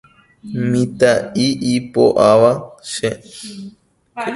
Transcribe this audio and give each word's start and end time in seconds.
Mitã'i 0.71 1.47
ipo'áva 1.73 2.51
che 2.91 3.09